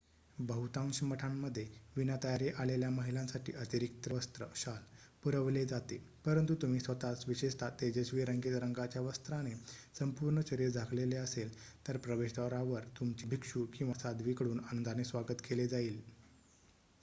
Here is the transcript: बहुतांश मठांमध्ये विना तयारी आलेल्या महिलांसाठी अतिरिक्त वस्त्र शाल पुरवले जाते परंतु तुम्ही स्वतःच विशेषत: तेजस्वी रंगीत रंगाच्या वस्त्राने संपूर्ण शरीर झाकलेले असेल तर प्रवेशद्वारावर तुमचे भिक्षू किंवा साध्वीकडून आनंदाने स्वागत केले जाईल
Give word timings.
बहुतांश 0.37 1.01
मठांमध्ये 1.03 1.65
विना 1.95 2.15
तयारी 2.23 2.47
आलेल्या 2.51 2.89
महिलांसाठी 2.89 3.51
अतिरिक्त 3.55 4.07
वस्त्र 4.11 4.45
शाल 4.55 4.81
पुरवले 5.23 5.65
जाते 5.65 5.97
परंतु 6.25 6.55
तुम्ही 6.61 6.79
स्वतःच 6.79 7.23
विशेषत: 7.27 7.63
तेजस्वी 7.81 8.25
रंगीत 8.25 8.55
रंगाच्या 8.61 9.01
वस्त्राने 9.01 9.53
संपूर्ण 9.99 10.41
शरीर 10.49 10.69
झाकलेले 10.69 11.15
असेल 11.17 11.51
तर 11.87 11.97
प्रवेशद्वारावर 11.99 12.87
तुमचे 12.99 13.27
भिक्षू 13.29 13.65
किंवा 13.73 13.99
साध्वीकडून 13.99 14.59
आनंदाने 14.63 15.03
स्वागत 15.05 15.45
केले 15.49 15.67
जाईल 15.67 16.01